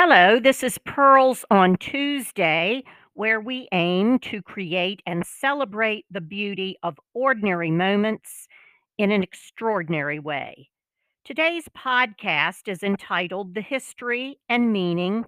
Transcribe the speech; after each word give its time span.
Hello, 0.00 0.38
this 0.38 0.62
is 0.62 0.78
Pearls 0.78 1.44
on 1.50 1.74
Tuesday, 1.76 2.84
where 3.14 3.40
we 3.40 3.66
aim 3.72 4.20
to 4.20 4.40
create 4.40 5.02
and 5.04 5.26
celebrate 5.26 6.04
the 6.08 6.20
beauty 6.20 6.76
of 6.84 7.00
ordinary 7.14 7.72
moments 7.72 8.46
in 8.96 9.10
an 9.10 9.24
extraordinary 9.24 10.20
way. 10.20 10.68
Today's 11.24 11.68
podcast 11.76 12.68
is 12.68 12.84
entitled 12.84 13.56
The 13.56 13.60
History 13.60 14.38
and 14.48 14.72
Meaning 14.72 15.24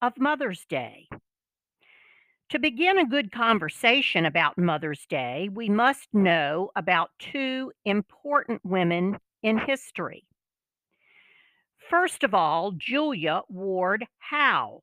of 0.00 0.12
Mother's 0.16 0.64
Day. 0.66 1.08
To 2.50 2.60
begin 2.60 2.98
a 2.98 3.08
good 3.08 3.32
conversation 3.32 4.24
about 4.24 4.56
Mother's 4.56 5.04
Day, 5.06 5.48
we 5.52 5.68
must 5.68 6.06
know 6.12 6.70
about 6.76 7.10
two 7.18 7.72
important 7.84 8.60
women 8.64 9.18
in 9.42 9.58
history. 9.58 10.22
First 11.92 12.24
of 12.24 12.32
all, 12.32 12.72
Julia 12.72 13.42
Ward 13.50 14.06
Howe. 14.18 14.82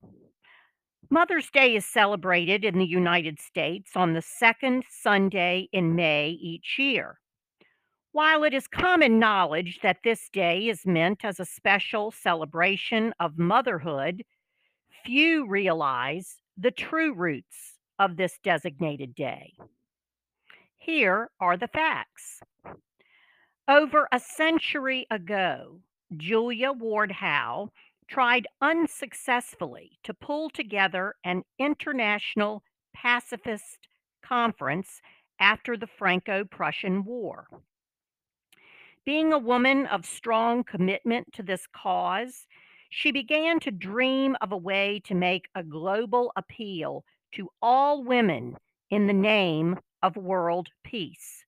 Mother's 1.10 1.50
Day 1.50 1.76
is 1.76 1.84
celebrated 1.84 2.64
in 2.64 2.78
the 2.78 2.86
United 2.86 3.40
States 3.40 3.94
on 3.96 4.14
the 4.14 4.22
second 4.22 4.84
Sunday 4.92 5.70
in 5.72 5.96
May 5.96 6.38
each 6.40 6.78
year. 6.78 7.20
While 8.12 8.44
it 8.44 8.54
is 8.54 8.68
common 8.68 9.18
knowledge 9.18 9.80
that 9.82 10.04
this 10.04 10.30
day 10.30 10.68
is 10.68 10.86
meant 10.86 11.26
as 11.26 11.40
a 11.40 11.46
special 11.46 12.12
celebration 12.12 13.16
of 13.20 13.40
motherhood, 13.40 14.24
few 15.04 15.48
realize 15.48 16.36
the 16.60 16.70
true 16.70 17.16
roots 17.16 17.80
of 17.98 18.18
this 18.18 18.38
designated 18.44 19.16
day. 19.16 19.54
Here 20.78 21.32
are 21.40 21.58
the 21.58 21.70
facts. 21.70 22.42
Over 23.68 24.08
a 24.12 24.20
century 24.20 25.08
ago, 25.10 25.80
Julia 26.18 26.72
Ward 26.72 27.12
Howe 27.12 27.72
tried 28.08 28.48
unsuccessfully 28.62 30.00
to 30.04 30.14
pull 30.14 30.50
together 30.50 31.16
an 31.24 31.44
international 31.60 32.64
pacifist 32.94 33.88
conference 34.24 35.02
after 35.40 35.78
the 35.78 35.88
Franco 35.88 36.44
Prussian 36.44 37.04
War. 37.04 37.48
Being 39.06 39.32
a 39.32 39.38
woman 39.38 39.86
of 39.86 40.06
strong 40.06 40.64
commitment 40.64 41.32
to 41.34 41.44
this 41.44 41.68
cause, 41.68 42.48
she 42.90 43.12
began 43.12 43.60
to 43.60 43.72
dream 43.72 44.36
of 44.42 44.52
a 44.52 44.58
way 44.58 45.02
to 45.06 45.14
make 45.14 45.48
a 45.54 45.64
global 45.64 46.32
appeal 46.36 47.06
to 47.34 47.50
all 47.62 48.04
women 48.04 48.58
in 48.90 49.06
the 49.06 49.14
name 49.14 49.78
of 50.02 50.18
world 50.18 50.70
peace. 50.84 51.46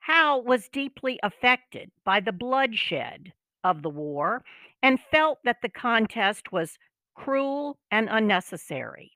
Howe 0.00 0.38
was 0.38 0.68
deeply 0.68 1.18
affected 1.22 1.90
by 2.04 2.20
the 2.20 2.32
bloodshed 2.32 3.32
of 3.64 3.82
the 3.82 3.90
war 3.90 4.44
and 4.82 5.00
felt 5.00 5.38
that 5.44 5.62
the 5.62 5.68
contest 5.68 6.52
was 6.52 6.78
cruel 7.14 7.78
and 7.90 8.08
unnecessary. 8.10 9.12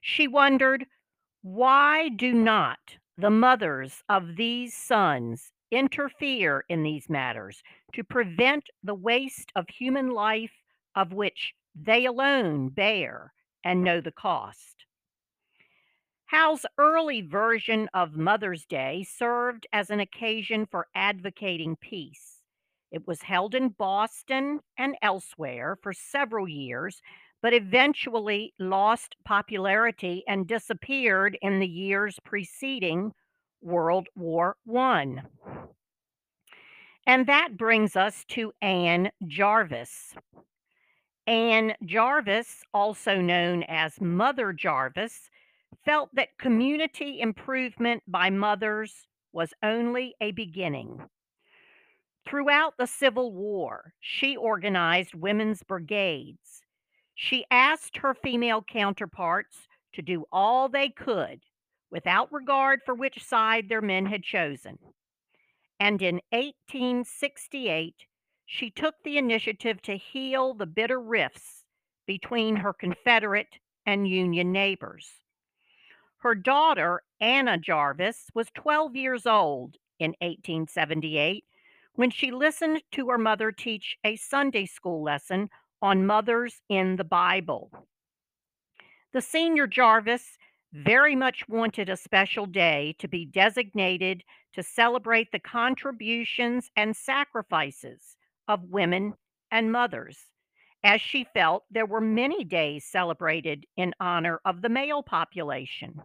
She 0.00 0.28
wondered, 0.28 0.86
why 1.42 2.08
do 2.08 2.32
not 2.32 2.78
the 3.18 3.30
mothers 3.30 4.02
of 4.08 4.36
these 4.36 4.74
sons 4.74 5.52
interfere 5.70 6.64
in 6.68 6.82
these 6.82 7.10
matters 7.10 7.62
to 7.94 8.04
prevent 8.04 8.64
the 8.82 8.94
waste 8.94 9.50
of 9.56 9.68
human 9.68 10.10
life 10.10 10.52
of 10.94 11.12
which 11.12 11.54
they 11.74 12.04
alone 12.06 12.68
bear 12.68 13.32
and 13.64 13.82
know 13.82 14.00
the 14.00 14.12
cost? 14.12 14.86
Howe's 16.26 16.64
early 16.78 17.20
version 17.20 17.90
of 17.92 18.16
Mother's 18.16 18.64
Day 18.64 19.04
served 19.04 19.66
as 19.72 19.90
an 19.90 20.00
occasion 20.00 20.66
for 20.66 20.86
advocating 20.94 21.76
peace. 21.76 22.41
It 22.92 23.06
was 23.08 23.22
held 23.22 23.54
in 23.54 23.70
Boston 23.70 24.60
and 24.76 24.96
elsewhere 25.00 25.78
for 25.82 25.94
several 25.94 26.46
years, 26.46 27.00
but 27.40 27.54
eventually 27.54 28.52
lost 28.58 29.16
popularity 29.24 30.22
and 30.28 30.46
disappeared 30.46 31.38
in 31.40 31.58
the 31.58 31.66
years 31.66 32.20
preceding 32.22 33.12
World 33.62 34.08
War 34.14 34.56
I. 34.76 35.22
And 37.06 37.26
that 37.26 37.56
brings 37.56 37.96
us 37.96 38.24
to 38.28 38.52
Anne 38.60 39.10
Jarvis. 39.26 40.14
Anne 41.26 41.74
Jarvis, 41.84 42.62
also 42.74 43.20
known 43.20 43.62
as 43.64 44.00
Mother 44.00 44.52
Jarvis, 44.52 45.30
felt 45.84 46.10
that 46.14 46.36
community 46.38 47.20
improvement 47.20 48.02
by 48.06 48.28
mothers 48.28 49.08
was 49.32 49.54
only 49.62 50.14
a 50.20 50.32
beginning. 50.32 51.00
Throughout 52.26 52.74
the 52.78 52.86
Civil 52.86 53.32
War, 53.32 53.94
she 54.00 54.36
organized 54.36 55.14
women's 55.14 55.62
brigades. 55.62 56.62
She 57.14 57.44
asked 57.50 57.96
her 57.98 58.14
female 58.14 58.62
counterparts 58.62 59.68
to 59.92 60.02
do 60.02 60.24
all 60.32 60.68
they 60.68 60.88
could 60.88 61.40
without 61.90 62.32
regard 62.32 62.80
for 62.84 62.94
which 62.94 63.22
side 63.22 63.68
their 63.68 63.82
men 63.82 64.06
had 64.06 64.22
chosen. 64.22 64.78
And 65.78 66.00
in 66.00 66.20
1868, 66.30 68.06
she 68.46 68.70
took 68.70 68.94
the 69.02 69.18
initiative 69.18 69.82
to 69.82 69.96
heal 69.96 70.54
the 70.54 70.66
bitter 70.66 71.00
rifts 71.00 71.64
between 72.06 72.56
her 72.56 72.72
Confederate 72.72 73.58
and 73.84 74.08
Union 74.08 74.52
neighbors. 74.52 75.08
Her 76.18 76.34
daughter, 76.34 77.02
Anna 77.20 77.58
Jarvis, 77.58 78.30
was 78.32 78.48
12 78.54 78.94
years 78.94 79.26
old 79.26 79.76
in 79.98 80.10
1878 80.20 81.44
when 81.94 82.10
she 82.10 82.30
listened 82.30 82.82
to 82.92 83.08
her 83.08 83.18
mother 83.18 83.52
teach 83.52 83.96
a 84.04 84.16
Sunday 84.16 84.66
school 84.66 85.02
lesson 85.02 85.48
on 85.80 86.06
mothers 86.06 86.60
in 86.68 86.96
the 86.96 87.04
Bible. 87.04 87.70
The 89.12 89.20
senior 89.20 89.66
Jarvis 89.66 90.38
very 90.72 91.14
much 91.14 91.46
wanted 91.48 91.90
a 91.90 91.96
special 91.96 92.46
day 92.46 92.96
to 92.98 93.08
be 93.08 93.26
designated 93.26 94.24
to 94.54 94.62
celebrate 94.62 95.30
the 95.32 95.38
contributions 95.38 96.70
and 96.76 96.96
sacrifices 96.96 98.16
of 98.48 98.70
women 98.70 99.14
and 99.50 99.70
mothers, 99.70 100.18
as 100.82 101.00
she 101.00 101.26
felt 101.34 101.64
there 101.70 101.86
were 101.86 102.00
many 102.00 102.42
days 102.44 102.84
celebrated 102.86 103.66
in 103.76 103.94
honor 104.00 104.40
of 104.46 104.62
the 104.62 104.68
male 104.68 105.02
population. 105.02 106.00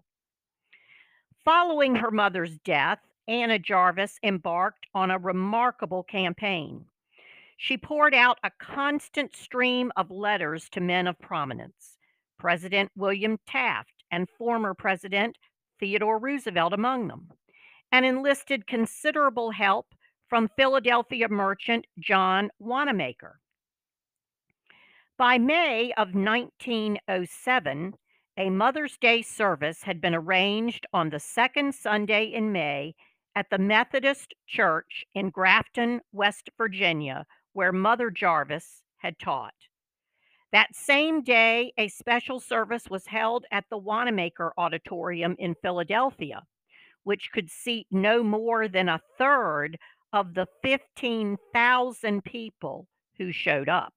Following 1.46 1.96
her 1.96 2.12
mother's 2.12 2.58
death, 2.60 3.00
Anna 3.28 3.60
Jarvis 3.60 4.20
embarked 4.24 4.88
on 4.94 5.12
a 5.12 5.18
remarkable 5.18 6.04
campaign. 6.04 6.86
She 7.58 7.78
poured 7.78 8.14
out 8.14 8.40
a 8.44 8.52
constant 8.60 9.36
stream 9.36 9.92
of 9.98 10.12
letters 10.12 10.70
to 10.70 10.80
men 10.80 11.08
of 11.08 11.20
prominence, 11.20 11.98
President 12.38 12.92
William 12.96 13.38
Taft 13.48 14.04
and 14.12 14.30
former 14.38 14.74
President 14.74 15.38
Theodore 15.80 16.20
Roosevelt 16.20 16.74
among 16.74 17.08
them, 17.08 17.30
and 17.92 18.06
enlisted 18.06 18.68
considerable 18.68 19.52
help 19.52 19.88
from 20.30 20.50
Philadelphia 20.56 21.28
merchant 21.28 21.86
John 22.00 22.50
Wanamaker. 22.60 23.40
By 25.18 25.38
May 25.38 25.92
of 25.94 26.14
1907, 26.14 27.94
a 28.38 28.50
Mother's 28.52 28.98
Day 28.98 29.24
service 29.24 29.82
had 29.82 30.00
been 30.00 30.14
arranged 30.14 30.86
on 30.94 31.10
the 31.10 31.20
second 31.20 31.74
Sunday 31.74 32.26
in 32.26 32.52
May 32.52 32.94
at 33.38 33.52
the 33.52 33.60
Methodist 33.60 34.34
Church 34.48 35.06
in 35.14 35.30
Grafton, 35.30 36.02
West 36.12 36.50
Virginia, 36.58 37.24
where 37.54 37.72
Mother 37.72 38.10
Jarvis 38.10 38.82
had 38.96 39.20
taught. 39.20 39.54
That 40.52 40.76
same 40.76 41.22
day, 41.22 41.72
a 41.78 41.88
special 41.88 42.40
service 42.40 42.90
was 42.90 43.06
held 43.06 43.46
at 43.52 43.66
the 43.70 43.78
Wanamaker 43.78 44.54
Auditorium 44.58 45.36
in 45.38 45.54
Philadelphia, 45.62 46.42
which 47.04 47.30
could 47.32 47.52
seat 47.52 47.86
no 47.92 48.24
more 48.24 48.68
than 48.68 48.90
a 48.90 49.02
third 49.20 49.78
of 50.14 50.34
the 50.34 50.48
15,000 50.64 52.24
people 52.24 52.88
who 53.20 53.32
showed 53.32 53.70
up. 53.70 53.94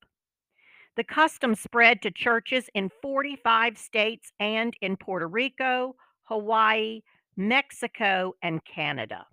The 0.96 1.04
custom 1.04 1.54
spread 1.54 2.02
to 2.02 2.10
churches 2.10 2.68
in 2.74 2.90
45 3.00 3.78
states 3.78 4.32
and 4.38 4.74
in 4.82 4.98
Puerto 4.98 5.28
Rico, 5.28 5.96
Hawaii, 6.24 7.00
Mexico, 7.36 8.34
and 8.42 8.64
Canada. 8.64 9.26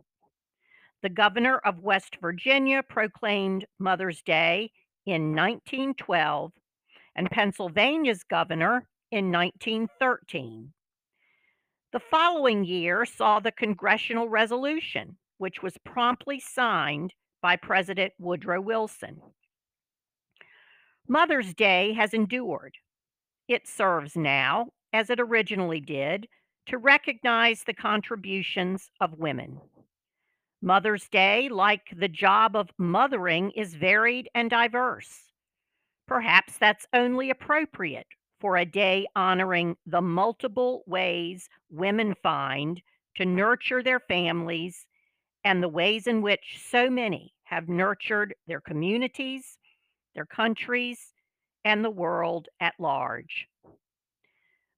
The 1.02 1.10
governor 1.10 1.58
of 1.58 1.84
West 1.84 2.18
Virginia 2.22 2.82
proclaimed 2.84 3.66
Mother's 3.80 4.22
Day 4.22 4.72
in 5.06 5.36
1912 5.36 6.52
and 7.16 7.30
Pennsylvania's 7.30 8.24
governor 8.24 8.88
in 9.12 9.32
1913. 9.32 10.74
The 11.94 12.00
following 12.00 12.66
year 12.66 13.06
saw 13.06 13.40
the 13.40 13.52
congressional 13.52 14.28
resolution, 14.28 15.18
which 15.38 15.64
was 15.64 15.78
promptly 15.86 16.40
signed 16.40 17.14
by 17.42 17.56
President 17.56 18.14
Woodrow 18.20 18.60
Wilson. 18.60 19.22
Mother's 21.08 21.54
Day 21.54 21.94
has 21.94 22.14
endured. 22.14 22.76
It 23.48 23.68
serves 23.68 24.16
now, 24.16 24.72
as 24.92 25.10
it 25.10 25.20
originally 25.20 25.80
did, 25.80 26.28
to 26.68 26.78
recognize 26.78 27.64
the 27.64 27.74
contributions 27.74 28.90
of 29.02 29.18
women. 29.19 29.60
Mother's 30.62 31.08
Day, 31.10 31.50
like 31.50 31.94
the 31.96 32.08
job 32.08 32.56
of 32.56 32.69
mothering, 32.78 33.52
is 33.52 33.75
varied 33.75 34.30
and 34.34 34.50
diverse. 34.50 35.31
Perhaps 36.08 36.58
that's 36.58 36.88
only 36.94 37.30
appropriate 37.30 38.08
for 38.40 38.58
a 38.58 38.66
day 38.66 39.06
honoring 39.16 39.75
the 39.86 40.02
multiple 40.02 40.84
ways 40.88 41.50
women 41.69 42.16
find 42.24 42.81
to 43.16 43.25
nurture 43.25 43.84
their 43.84 44.00
families 44.00 44.86
and 45.44 45.62
the 45.62 45.70
ways 45.70 46.08
in 46.08 46.22
which 46.22 46.60
so 46.70 46.90
many 46.90 47.34
have 47.44 47.70
nurtured 47.70 48.34
their 48.48 48.62
communities, 48.62 49.58
their 50.16 50.25
countries, 50.25 51.13
and 51.66 51.84
the 51.84 51.90
world 51.90 52.48
at 52.60 52.74
large. 52.80 53.48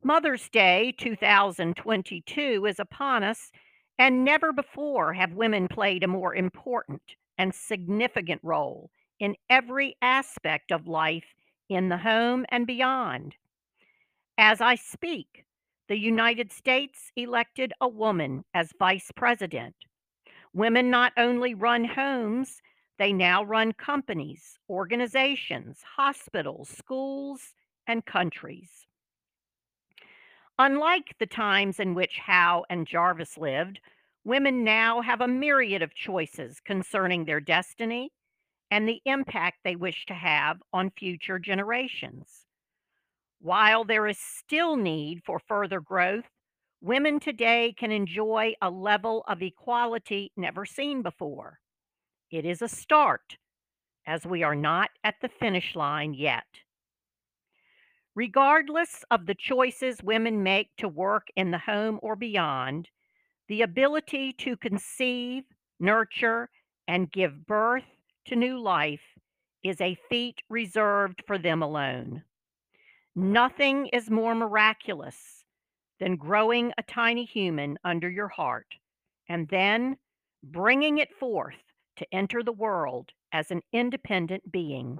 Mother's 0.02 0.48
Day 0.48 0.94
2022 0.98 2.66
is 2.66 2.80
upon 2.80 3.22
us, 3.22 3.52
and 3.98 4.24
never 4.24 4.54
before 4.54 5.12
have 5.12 5.34
women 5.34 5.68
played 5.68 6.04
a 6.04 6.08
more 6.08 6.34
important 6.34 7.02
and 7.38 7.54
significant 7.54 8.40
role 8.42 8.92
in 9.20 9.36
every 9.50 9.98
aspect 10.02 10.72
of 10.72 10.88
life 10.88 11.36
in 11.68 11.90
the 11.90 11.98
home 11.98 12.46
and 12.48 12.66
beyond. 12.66 13.36
As 14.38 14.62
I 14.62 14.76
speak, 14.76 15.44
the 15.90 16.00
United 16.00 16.54
States 16.54 17.12
elected 17.18 17.74
a 17.82 17.88
woman 17.90 18.46
as 18.54 18.72
vice 18.80 19.12
president. 19.18 19.76
Women 20.54 20.90
not 20.90 21.12
only 21.18 21.54
run 21.54 21.84
homes, 21.84 22.62
they 23.00 23.12
now 23.12 23.44
run 23.44 23.74
companies, 23.74 24.58
organizations, 24.70 25.82
hospitals, 25.98 26.70
schools, 26.70 27.54
and 27.86 28.06
countries. 28.06 28.88
Unlike 30.62 31.16
the 31.20 31.26
times 31.26 31.80
in 31.80 31.96
which 31.96 32.20
Howe 32.20 32.66
and 32.70 32.86
Jarvis 32.86 33.38
lived, 33.38 33.80
women 34.26 34.66
now 34.66 35.00
have 35.00 35.22
a 35.22 35.28
myriad 35.28 35.82
of 35.82 35.96
choices 35.96 36.60
concerning 36.60 37.24
their 37.24 37.40
destiny 37.40 38.12
and 38.70 38.86
the 38.86 39.02
impact 39.06 39.60
they 39.64 39.78
wish 39.78 40.06
to 40.08 40.14
have 40.14 40.58
on 40.74 40.92
future 40.92 41.40
generations. 41.40 42.46
While 43.40 43.86
there 43.86 44.06
is 44.06 44.20
still 44.20 44.76
need 44.76 45.22
for 45.26 45.40
further 45.40 45.80
growth, 45.80 46.26
women 46.82 47.22
today 47.22 47.74
can 47.80 47.94
enjoy 47.94 48.54
a 48.62 48.70
level 48.70 49.24
of 49.30 49.42
equality 49.42 50.34
never 50.36 50.66
seen 50.66 51.02
before. 51.02 51.60
It 52.32 52.44
is 52.44 52.62
a 52.62 52.68
start, 52.68 53.38
as 54.06 54.26
we 54.26 54.44
are 54.44 54.56
not 54.56 54.90
at 55.06 55.16
the 55.22 55.30
finish 55.30 55.74
line 55.74 56.14
yet. 56.14 56.44
Regardless 58.20 59.06
of 59.12 59.28
the 59.28 59.34
choices 59.34 60.04
women 60.04 60.44
make 60.44 60.76
to 60.76 60.90
work 60.90 61.30
in 61.38 61.52
the 61.52 61.58
home 61.58 62.02
or 62.02 62.18
beyond, 62.18 62.90
the 63.48 63.62
ability 63.62 64.34
to 64.34 64.58
conceive, 64.58 65.46
nurture, 65.80 66.50
and 66.86 67.14
give 67.14 67.48
birth 67.48 67.86
to 68.26 68.36
new 68.36 68.60
life 68.60 69.00
is 69.64 69.80
a 69.80 69.98
feat 70.10 70.42
reserved 70.50 71.24
for 71.26 71.38
them 71.38 71.64
alone. 71.64 72.22
Nothing 73.16 73.88
is 73.94 74.10
more 74.10 74.36
miraculous 74.36 75.46
than 76.02 76.18
growing 76.18 76.74
a 76.78 76.84
tiny 76.84 77.24
human 77.24 77.80
under 77.86 78.10
your 78.10 78.28
heart 78.28 78.76
and 79.30 79.48
then 79.48 79.96
bringing 80.44 80.98
it 80.98 81.16
forth 81.18 81.64
to 81.96 82.14
enter 82.14 82.44
the 82.44 82.52
world 82.52 83.12
as 83.32 83.50
an 83.50 83.62
independent 83.72 84.52
being. 84.52 85.00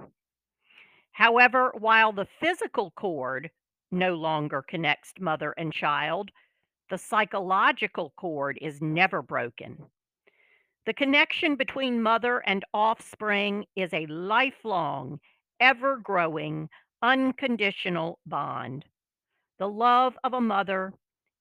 However, 1.20 1.74
while 1.78 2.12
the 2.12 2.26
physical 2.40 2.92
cord 2.92 3.50
no 3.90 4.14
longer 4.14 4.62
connects 4.62 5.12
mother 5.20 5.52
and 5.52 5.70
child, 5.70 6.30
the 6.88 6.96
psychological 6.96 8.14
cord 8.16 8.58
is 8.62 8.80
never 8.80 9.20
broken. 9.20 9.84
The 10.86 10.94
connection 10.94 11.56
between 11.56 12.02
mother 12.02 12.38
and 12.38 12.64
offspring 12.72 13.66
is 13.76 13.92
a 13.92 14.06
lifelong, 14.06 15.20
ever 15.60 15.98
growing, 15.98 16.70
unconditional 17.02 18.18
bond. 18.24 18.86
The 19.58 19.68
love 19.68 20.14
of 20.24 20.32
a 20.32 20.40
mother 20.40 20.94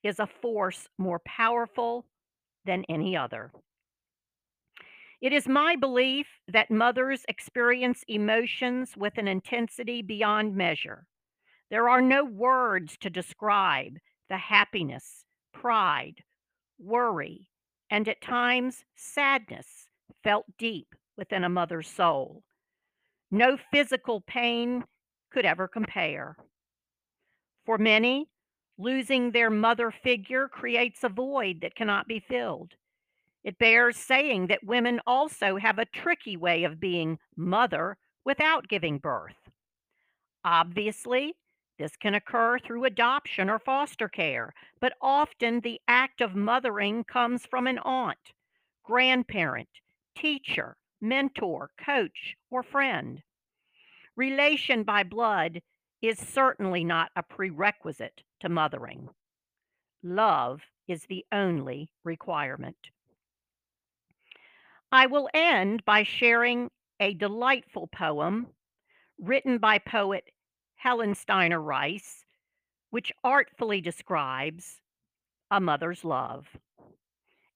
is 0.04 0.20
a 0.20 0.28
force 0.42 0.90
more 0.98 1.22
powerful 1.26 2.06
than 2.66 2.84
any 2.90 3.16
other. 3.16 3.54
It 5.22 5.34
is 5.34 5.48
my 5.48 5.76
belief 5.76 6.28
that 6.48 6.72
mothers 6.72 7.26
experience 7.28 8.04
emotions 8.08 8.96
with 8.96 9.18
an 9.18 9.28
intensity 9.28 10.02
beyond 10.02 10.56
measure. 10.56 11.06
There 11.70 11.90
are 11.90 12.02
no 12.02 12.24
words 12.24 12.98
to 13.02 13.10
describe 13.10 13.98
the 14.30 14.38
happiness, 14.38 15.26
pride, 15.54 16.24
worry, 16.80 17.50
and 17.90 18.08
at 18.08 18.22
times 18.22 18.86
sadness 18.96 19.90
felt 20.24 20.46
deep 20.58 20.96
within 21.18 21.44
a 21.44 21.50
mother's 21.50 21.90
soul. 21.90 22.44
No 23.30 23.58
physical 23.72 24.22
pain 24.22 24.86
could 25.32 25.46
ever 25.46 25.68
compare. 25.68 26.38
For 27.66 27.78
many, 27.78 28.30
losing 28.78 29.32
their 29.32 29.50
mother 29.50 29.92
figure 29.92 30.48
creates 30.48 31.04
a 31.04 31.10
void 31.10 31.60
that 31.62 31.76
cannot 31.76 32.08
be 32.08 32.20
filled. 32.22 32.74
It 33.44 33.58
bears 33.58 33.96
saying 33.98 34.48
that 34.48 34.64
women 34.64 35.00
also 35.08 35.58
have 35.58 35.80
a 35.80 35.86
tricky 35.86 36.36
way 36.36 36.64
of 36.64 36.80
being 36.80 37.20
mother 37.36 37.98
without 38.26 38.68
giving 38.68 38.98
birth. 38.98 39.50
Obviously, 40.44 41.36
this 41.78 41.96
can 41.96 42.14
occur 42.14 42.60
through 42.60 42.84
adoption 42.84 43.50
or 43.50 43.58
foster 43.58 44.10
care, 44.10 44.54
but 44.82 44.94
often 45.02 45.62
the 45.62 45.80
act 45.88 46.20
of 46.20 46.36
mothering 46.36 47.06
comes 47.06 47.46
from 47.46 47.68
an 47.68 47.80
aunt, 47.80 48.34
grandparent, 48.84 49.70
teacher, 50.16 50.76
mentor, 51.00 51.72
coach, 51.78 52.36
or 52.52 52.62
friend. 52.62 53.24
Relation 54.18 54.84
by 54.84 55.04
blood 55.04 55.62
is 56.02 56.20
certainly 56.20 56.84
not 56.84 57.12
a 57.16 57.24
prerequisite 57.24 58.24
to 58.42 58.50
mothering. 58.50 59.08
Love 60.04 60.62
is 60.90 61.06
the 61.06 61.26
only 61.32 61.90
requirement. 62.04 62.90
I 64.92 65.06
will 65.06 65.30
end 65.34 65.86
by 65.86 66.04
sharing 66.04 66.72
a 67.00 67.14
delightful 67.14 67.88
poem 67.88 68.48
written 69.20 69.60
by 69.60 69.78
poet 69.78 70.24
Helen 70.78 71.14
Steiner 71.14 71.62
Rice, 71.62 72.26
which 72.90 73.12
artfully 73.24 73.82
describes 73.82 74.82
a 75.52 75.60
mother's 75.60 76.04
love. 76.04 76.48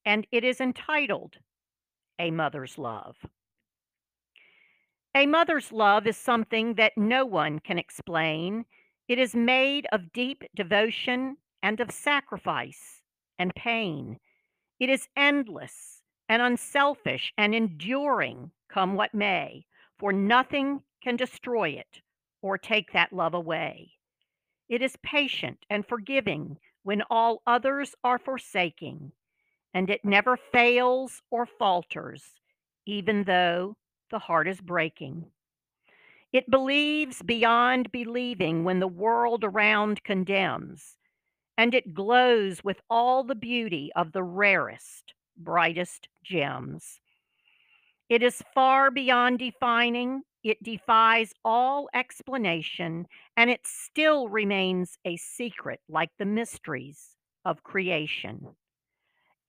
And 0.06 0.28
it 0.32 0.44
is 0.44 0.62
entitled 0.62 1.38
A 2.20 2.30
Mother's 2.30 2.78
Love. 2.78 3.16
A 5.16 5.26
mother's 5.26 5.72
love 5.72 6.06
is 6.06 6.18
something 6.18 6.76
that 6.76 6.98
no 6.98 7.26
one 7.26 7.60
can 7.60 7.80
explain. 7.80 8.66
It 9.08 9.18
is 9.18 9.36
made 9.36 9.88
of 9.92 10.14
deep 10.14 10.44
devotion 10.56 11.38
and 11.64 11.80
of 11.80 11.92
sacrifice 11.92 13.02
and 13.40 13.56
pain. 13.56 14.20
It 14.80 14.90
is 14.90 15.08
endless 15.16 16.03
and 16.30 16.42
unselfish 16.42 17.34
and 17.38 17.54
enduring, 17.54 18.52
come 18.70 18.96
what 18.96 19.14
may, 19.14 19.66
for 20.00 20.12
nothing 20.12 20.82
can 21.04 21.16
destroy 21.16 21.70
it 21.70 22.02
or 22.42 22.58
take 22.58 22.92
that 22.94 23.14
love 23.14 23.34
away. 23.34 23.92
It 24.70 24.82
is 24.82 24.96
patient 25.04 25.60
and 25.70 25.86
forgiving 25.86 26.58
when 26.84 27.04
all 27.10 27.42
others 27.46 27.96
are 28.04 28.20
forsaking, 28.20 29.12
and 29.74 29.90
it 29.90 30.04
never 30.04 30.38
fails 30.38 31.22
or 31.30 31.46
falters, 31.46 32.24
even 32.86 33.24
though 33.24 33.76
the 34.12 34.20
heart 34.20 34.48
is 34.48 34.62
breaking. 34.62 35.26
It 36.32 36.50
believes 36.50 37.22
beyond 37.22 37.92
believing 37.92 38.64
when 38.64 38.80
the 38.80 38.88
world 38.88 39.44
around 39.44 40.04
condemns, 40.04 40.98
and 41.58 41.74
it 41.74 41.94
glows 41.94 42.64
with 42.64 42.82
all 42.90 43.24
the 43.24 43.36
beauty 43.36 43.92
of 43.96 44.12
the 44.12 44.24
rarest, 44.24 45.14
brightest 45.38 46.08
gems. 46.24 47.00
It 48.10 48.22
is 48.22 48.44
far 48.54 48.92
beyond 48.92 49.40
defining, 49.40 50.24
it 50.44 50.62
defies 50.62 51.34
all 51.46 51.90
explanation, 51.94 53.08
and 53.38 53.50
it 53.50 53.66
still 53.66 54.28
remains 54.28 54.98
a 55.06 55.16
secret 55.18 55.80
like 55.88 56.12
the 56.20 56.26
mysteries 56.26 57.16
of 57.46 57.64
creation. 57.64 58.56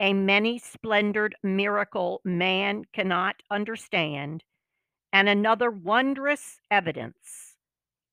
A 0.00 0.12
many 0.12 0.58
splendored 0.58 1.36
miracle 1.42 2.20
man 2.24 2.84
cannot 2.92 3.36
understand, 3.50 4.44
and 5.12 5.28
another 5.28 5.70
wondrous 5.70 6.58
evidence 6.70 7.56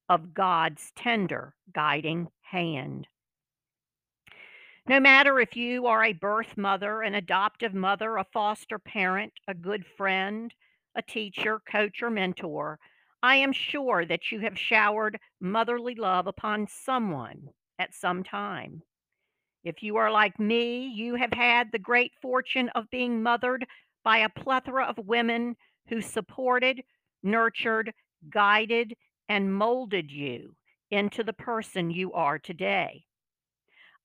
of 0.10 0.34
God's 0.34 0.92
tender 0.96 1.56
guiding 1.74 2.30
hand. 2.42 3.08
No 4.88 5.00
matter 5.00 5.40
if 5.40 5.56
you 5.56 5.86
are 5.86 6.04
a 6.04 6.14
birth 6.14 6.58
mother, 6.58 7.04
an 7.04 7.14
adoptive 7.14 7.74
mother, 7.74 8.18
a 8.18 8.26
foster 8.34 8.80
parent, 8.80 9.32
a 9.48 9.54
good 9.54 9.86
friend, 9.86 10.54
a 10.96 11.04
teacher, 11.04 11.62
coach, 11.72 12.02
or 12.02 12.10
mentor, 12.10 12.80
I 13.22 13.36
am 13.36 13.54
sure 13.54 14.06
that 14.06 14.32
you 14.32 14.40
have 14.40 14.58
showered 14.58 15.20
motherly 15.40 15.94
love 15.94 16.26
upon 16.26 16.68
someone 16.68 17.50
at 17.78 17.94
some 17.94 18.24
time. 18.24 18.82
If 19.64 19.84
you 19.84 19.98
are 19.98 20.10
like 20.10 20.40
me, 20.40 20.88
you 20.88 21.14
have 21.16 21.34
had 21.34 21.72
the 21.72 21.80
great 21.80 22.14
fortune 22.20 22.70
of 22.70 22.90
being 22.90 23.22
mothered 23.22 23.68
by 24.04 24.18
a 24.18 24.30
plethora 24.30 24.86
of 24.86 24.98
women 24.98 25.56
who 25.90 26.02
supported, 26.02 26.82
nurtured, 27.22 27.94
guided, 28.32 28.96
and 29.30 29.54
molded 29.54 30.12
you 30.12 30.56
into 30.90 31.24
the 31.24 31.34
person 31.34 31.92
you 31.92 32.12
are 32.14 32.40
today. 32.40 33.06